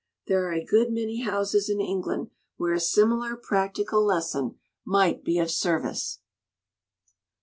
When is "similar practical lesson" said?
2.79-4.57